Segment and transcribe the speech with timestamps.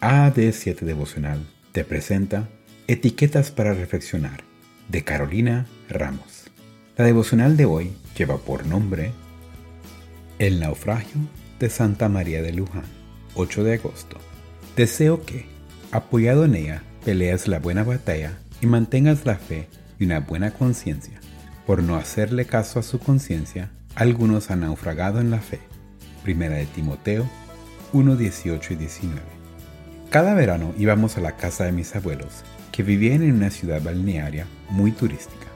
[0.00, 2.48] AD7 Devocional te presenta
[2.86, 4.44] Etiquetas para Reflexionar
[4.88, 6.44] de Carolina Ramos.
[6.96, 9.10] La devocional de hoy lleva por nombre
[10.38, 11.20] El naufragio
[11.58, 12.84] de Santa María de Luján,
[13.34, 14.18] 8 de agosto.
[14.76, 15.46] Deseo que,
[15.90, 19.66] apoyado en ella, peleas la buena batalla y mantengas la fe
[19.98, 21.18] y una buena conciencia.
[21.66, 25.58] Por no hacerle caso a su conciencia, algunos han naufragado en la fe.
[26.22, 27.28] Primera de Timoteo
[27.92, 29.37] 1, 18 y 19.
[30.10, 34.46] Cada verano íbamos a la casa de mis abuelos, que vivían en una ciudad balnearia
[34.70, 35.46] muy turística.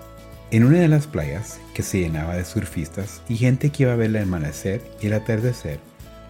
[0.51, 3.97] En una de las playas, que se llenaba de surfistas y gente que iba a
[3.97, 5.81] ver el amanecer y el atardecer,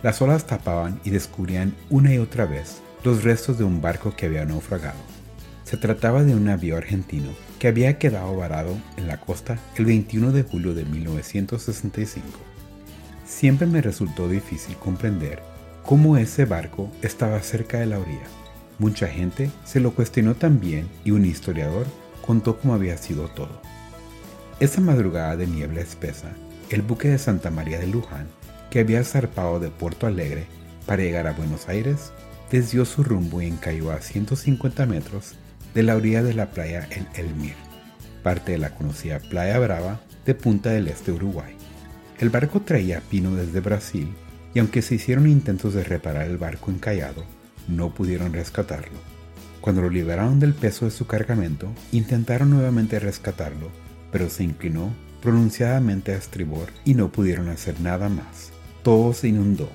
[0.02, 4.26] las olas tapaban y descubrían una y otra vez los restos de un barco que
[4.26, 5.00] había naufragado.
[5.64, 10.30] Se trataba de un navío argentino que había quedado varado en la costa el 21
[10.30, 12.28] de julio de 1965.
[13.26, 15.42] Siempre me resultó difícil comprender
[15.84, 18.26] cómo ese barco estaba cerca de la orilla.
[18.78, 21.86] Mucha gente se lo cuestionó también y un historiador
[22.24, 23.60] contó cómo había sido todo.
[24.60, 26.32] Esa madrugada de niebla espesa,
[26.70, 28.28] el buque de Santa María de Luján,
[28.70, 30.46] que había zarpado de Puerto Alegre
[30.86, 32.12] para llegar a Buenos Aires,
[32.50, 35.34] desvió su rumbo y encalló a 150 metros
[35.74, 37.54] de la orilla de la playa El Elmir,
[38.22, 41.56] parte de la conocida Playa Brava de Punta del Este Uruguay.
[42.18, 44.14] El barco traía pino desde Brasil
[44.54, 47.24] y aunque se hicieron intentos de reparar el barco encallado,
[47.68, 48.98] no pudieron rescatarlo.
[49.60, 53.70] Cuando lo liberaron del peso de su cargamento, intentaron nuevamente rescatarlo,
[54.10, 54.92] pero se inclinó
[55.22, 58.50] pronunciadamente a estribor y no pudieron hacer nada más.
[58.82, 59.70] Todo se inundó.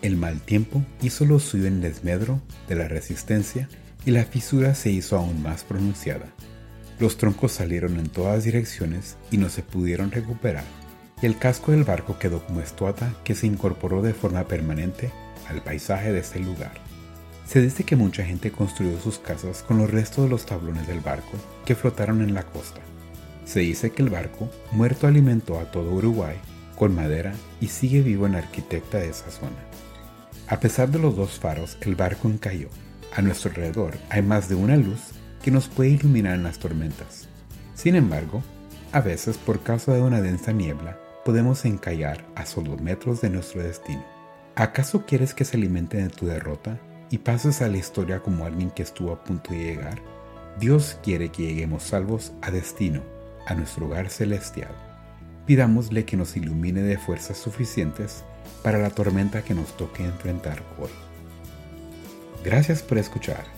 [0.00, 3.68] El mal tiempo hizo lo suyo en desmedro de la resistencia
[4.06, 6.26] y la fisura se hizo aún más pronunciada.
[6.98, 10.64] Los troncos salieron en todas direcciones y no se pudieron recuperar
[11.20, 15.10] y el casco del barco quedó como estuata que se incorporó de forma permanente
[15.48, 16.72] al paisaje de este lugar.
[17.46, 21.00] Se dice que mucha gente construyó sus casas con los restos de los tablones del
[21.00, 21.32] barco
[21.64, 22.80] que flotaron en la costa.
[23.46, 26.36] Se dice que el barco muerto alimentó a todo Uruguay
[26.76, 29.56] con madera y sigue vivo en arquitecta de esa zona.
[30.46, 32.68] A pesar de los dos faros, el barco encalló.
[33.16, 35.00] A nuestro alrededor hay más de una luz
[35.42, 37.28] que nos puede iluminar en las tormentas.
[37.74, 38.42] Sin embargo,
[38.92, 43.62] a veces por causa de una densa niebla, podemos encallar a solo metros de nuestro
[43.62, 44.02] destino.
[44.54, 46.80] ¿Acaso quieres que se alimente de tu derrota
[47.10, 50.00] y pases a la historia como alguien que estuvo a punto de llegar?
[50.58, 53.02] Dios quiere que lleguemos salvos a destino,
[53.46, 54.74] a nuestro hogar celestial.
[55.44, 58.24] Pidámosle que nos ilumine de fuerzas suficientes
[58.62, 60.88] para la tormenta que nos toque enfrentar hoy.
[62.42, 63.57] Gracias por escuchar.